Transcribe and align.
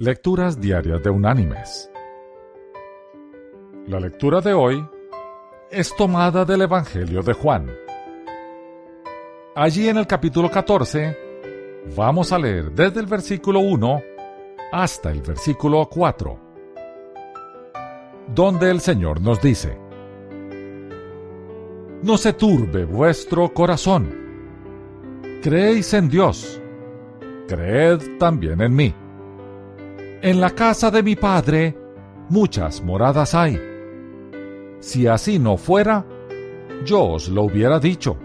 Lecturas 0.00 0.60
Diarias 0.60 1.02
de 1.02 1.10
Unánimes. 1.10 1.90
La 3.88 3.98
lectura 3.98 4.40
de 4.40 4.54
hoy 4.54 4.88
es 5.72 5.92
tomada 5.96 6.44
del 6.44 6.62
Evangelio 6.62 7.20
de 7.20 7.32
Juan. 7.32 7.68
Allí 9.56 9.88
en 9.88 9.96
el 9.96 10.06
capítulo 10.06 10.52
14 10.52 11.18
vamos 11.96 12.30
a 12.30 12.38
leer 12.38 12.70
desde 12.70 13.00
el 13.00 13.06
versículo 13.06 13.58
1 13.58 14.00
hasta 14.70 15.10
el 15.10 15.20
versículo 15.20 15.88
4, 15.90 16.38
donde 18.36 18.70
el 18.70 18.80
Señor 18.80 19.20
nos 19.20 19.42
dice, 19.42 19.76
No 22.04 22.16
se 22.16 22.34
turbe 22.34 22.84
vuestro 22.84 23.52
corazón, 23.52 24.14
creéis 25.42 25.92
en 25.92 26.08
Dios, 26.08 26.62
creed 27.48 27.98
también 28.20 28.60
en 28.60 28.76
mí. 28.76 28.94
En 30.20 30.40
la 30.40 30.50
casa 30.50 30.90
de 30.90 31.04
mi 31.04 31.14
Padre 31.14 31.76
muchas 32.28 32.82
moradas 32.82 33.36
hay. 33.36 33.56
Si 34.80 35.06
así 35.06 35.38
no 35.38 35.56
fuera, 35.56 36.04
yo 36.84 37.04
os 37.04 37.28
lo 37.28 37.42
hubiera 37.42 37.78
dicho. 37.78 38.18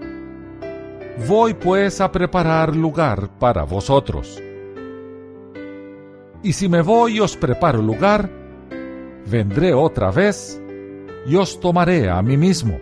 Voy 1.27 1.53
pues 1.53 2.01
a 2.01 2.11
preparar 2.11 2.75
lugar 2.75 3.29
para 3.37 3.63
vosotros. 3.63 4.41
Y 6.41 6.53
si 6.53 6.67
me 6.67 6.81
voy 6.81 7.17
y 7.17 7.19
os 7.19 7.37
preparo 7.37 7.79
lugar, 7.79 8.27
vendré 9.27 9.75
otra 9.75 10.09
vez 10.09 10.59
y 11.27 11.35
os 11.35 11.59
tomaré 11.59 12.09
a 12.09 12.23
mí 12.23 12.37
mismo, 12.37 12.79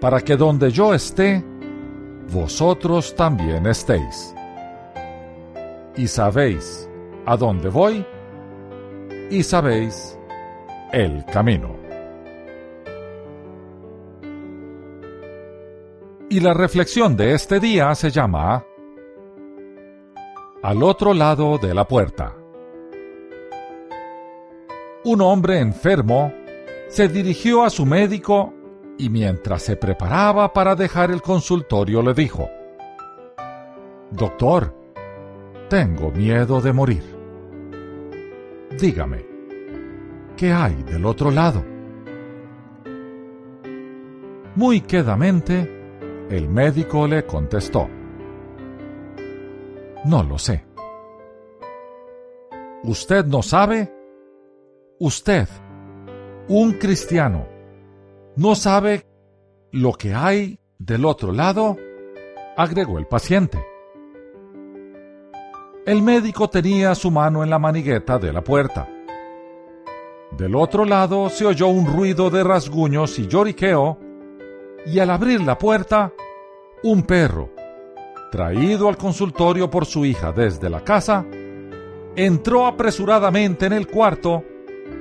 para 0.00 0.22
que 0.22 0.36
donde 0.36 0.70
yo 0.70 0.94
esté, 0.94 1.44
vosotros 2.32 3.14
también 3.14 3.66
estéis. 3.66 4.34
Y 5.94 6.08
sabéis 6.08 6.88
a 7.26 7.36
dónde 7.36 7.68
voy 7.68 8.04
y 9.30 9.42
sabéis 9.42 10.18
el 10.92 11.24
camino. 11.26 11.76
Y 16.28 16.40
la 16.40 16.54
reflexión 16.54 17.16
de 17.16 17.34
este 17.34 17.60
día 17.60 17.94
se 17.94 18.10
llama 18.10 18.64
Al 20.62 20.82
otro 20.82 21.12
lado 21.12 21.58
de 21.58 21.74
la 21.74 21.86
puerta. 21.86 22.34
Un 25.04 25.20
hombre 25.20 25.58
enfermo 25.58 26.32
se 26.88 27.08
dirigió 27.08 27.64
a 27.64 27.70
su 27.70 27.84
médico 27.84 28.54
y 28.98 29.10
mientras 29.10 29.62
se 29.62 29.76
preparaba 29.76 30.52
para 30.52 30.74
dejar 30.74 31.10
el 31.10 31.20
consultorio 31.20 32.02
le 32.02 32.14
dijo, 32.14 32.48
Doctor, 34.10 34.74
tengo 35.68 36.10
miedo 36.10 36.60
de 36.60 36.72
morir. 36.72 37.11
Dígame, 38.82 39.24
¿qué 40.36 40.52
hay 40.52 40.82
del 40.82 41.06
otro 41.06 41.30
lado? 41.30 41.64
Muy 44.56 44.80
quedamente, 44.80 45.70
el 46.28 46.48
médico 46.48 47.06
le 47.06 47.24
contestó, 47.24 47.88
No 50.04 50.24
lo 50.24 50.36
sé. 50.36 50.66
¿Usted 52.82 53.24
no 53.26 53.40
sabe? 53.42 53.94
Usted, 54.98 55.46
un 56.48 56.72
cristiano, 56.72 57.46
¿no 58.34 58.56
sabe 58.56 59.06
lo 59.70 59.92
que 59.92 60.12
hay 60.12 60.58
del 60.80 61.04
otro 61.04 61.30
lado? 61.30 61.76
agregó 62.56 62.98
el 62.98 63.06
paciente. 63.06 63.71
El 65.84 66.00
médico 66.00 66.48
tenía 66.48 66.94
su 66.94 67.10
mano 67.10 67.42
en 67.42 67.50
la 67.50 67.58
manigueta 67.58 68.16
de 68.16 68.32
la 68.32 68.44
puerta. 68.44 68.88
Del 70.30 70.54
otro 70.54 70.84
lado 70.84 71.28
se 71.28 71.44
oyó 71.44 71.66
un 71.66 71.86
ruido 71.86 72.30
de 72.30 72.44
rasguños 72.44 73.18
y 73.18 73.26
lloriqueo, 73.26 73.98
y 74.86 75.00
al 75.00 75.10
abrir 75.10 75.40
la 75.40 75.58
puerta, 75.58 76.12
un 76.84 77.02
perro, 77.02 77.50
traído 78.30 78.88
al 78.88 78.96
consultorio 78.96 79.68
por 79.70 79.84
su 79.84 80.04
hija 80.04 80.30
desde 80.30 80.70
la 80.70 80.84
casa, 80.84 81.26
entró 82.14 82.68
apresuradamente 82.68 83.66
en 83.66 83.72
el 83.72 83.88
cuarto 83.88 84.44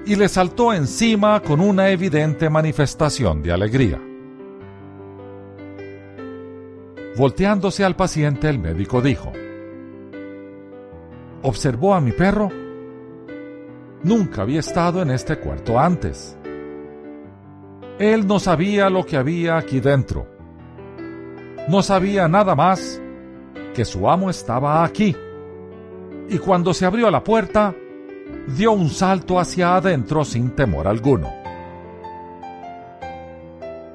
y 0.07 0.15
le 0.15 0.27
saltó 0.27 0.73
encima 0.73 1.41
con 1.41 1.61
una 1.61 1.89
evidente 1.89 2.49
manifestación 2.49 3.43
de 3.43 3.51
alegría. 3.51 4.01
Volteándose 7.17 7.85
al 7.85 7.95
paciente, 7.95 8.49
el 8.49 8.57
médico 8.57 8.99
dijo, 8.99 9.31
¿Observó 11.43 11.95
a 11.95 12.01
mi 12.01 12.11
perro? 12.11 12.49
Nunca 14.03 14.43
había 14.43 14.59
estado 14.59 15.01
en 15.01 15.09
este 15.09 15.37
cuarto 15.37 15.79
antes. 15.79 16.37
Él 17.97 18.27
no 18.27 18.39
sabía 18.39 18.89
lo 18.91 19.03
que 19.03 19.17
había 19.17 19.57
aquí 19.57 19.79
dentro. 19.79 20.27
No 21.67 21.81
sabía 21.81 22.27
nada 22.27 22.53
más 22.53 23.01
que 23.73 23.85
su 23.85 24.07
amo 24.07 24.29
estaba 24.29 24.83
aquí. 24.83 25.15
Y 26.29 26.37
cuando 26.37 26.75
se 26.75 26.85
abrió 26.85 27.09
la 27.09 27.23
puerta, 27.23 27.73
dio 28.55 28.73
un 28.73 28.89
salto 28.89 29.39
hacia 29.39 29.75
adentro 29.75 30.23
sin 30.23 30.51
temor 30.51 30.87
alguno. 30.87 31.33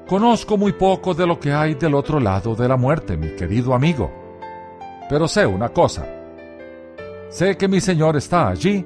Conozco 0.05 0.57
muy 0.57 0.73
poco 0.73 1.13
de 1.13 1.25
lo 1.25 1.39
que 1.39 1.53
hay 1.53 1.75
del 1.75 1.95
otro 1.95 2.19
lado 2.19 2.55
de 2.55 2.67
la 2.67 2.75
muerte, 2.75 3.15
mi 3.15 3.35
querido 3.35 3.73
amigo. 3.73 4.11
Pero 5.09 5.29
sé 5.29 5.45
una 5.45 5.69
cosa 5.69 6.16
Sé 7.29 7.57
que 7.57 7.67
mi 7.67 7.81
Señor 7.81 8.15
está 8.15 8.47
allí 8.47 8.85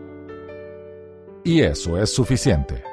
y 1.44 1.62
eso 1.62 1.98
es 2.02 2.14
suficiente. 2.14 2.84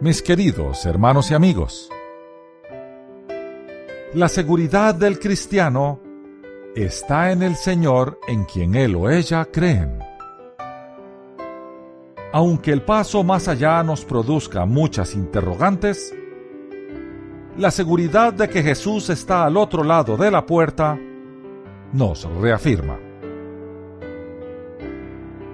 Mis 0.00 0.20
queridos 0.20 0.84
hermanos 0.84 1.30
y 1.30 1.34
amigos, 1.34 1.90
la 4.12 4.28
seguridad 4.28 4.94
del 4.94 5.18
cristiano 5.18 6.00
está 6.74 7.32
en 7.32 7.42
el 7.42 7.56
Señor 7.56 8.20
en 8.28 8.44
quien 8.44 8.74
él 8.74 8.94
o 8.94 9.08
ella 9.08 9.46
creen. 9.46 9.98
Aunque 12.32 12.72
el 12.72 12.82
paso 12.82 13.24
más 13.24 13.48
allá 13.48 13.82
nos 13.82 14.04
produzca 14.04 14.66
muchas 14.66 15.14
interrogantes, 15.14 16.14
la 17.58 17.70
seguridad 17.70 18.34
de 18.34 18.48
que 18.48 18.62
Jesús 18.62 19.08
está 19.08 19.44
al 19.44 19.56
otro 19.56 19.82
lado 19.82 20.16
de 20.16 20.30
la 20.30 20.44
puerta 20.44 20.98
nos 21.92 22.24
reafirma. 22.40 22.98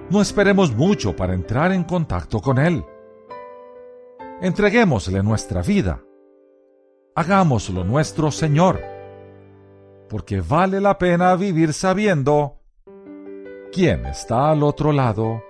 No 0.09 0.21
esperemos 0.21 0.75
mucho 0.75 1.15
para 1.15 1.33
entrar 1.33 1.71
en 1.71 1.83
contacto 1.83 2.39
con 2.39 2.59
Él. 2.59 2.83
Entreguémosle 4.41 5.23
nuestra 5.23 5.61
vida. 5.61 6.03
Hagámoslo 7.15 7.83
nuestro 7.83 8.31
Señor, 8.31 8.81
porque 10.09 10.41
vale 10.41 10.81
la 10.81 10.97
pena 10.97 11.35
vivir 11.35 11.73
sabiendo 11.73 12.59
quién 13.71 14.05
está 14.05 14.49
al 14.49 14.63
otro 14.63 14.91
lado 14.91 15.41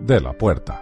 de 0.00 0.20
la 0.20 0.32
puerta. 0.36 0.81